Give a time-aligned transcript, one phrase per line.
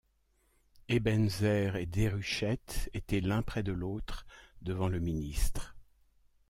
[0.89, 4.25] Ebenezer et Déruchette étaient l’un près de l’autre
[4.63, 5.75] devant le ministre.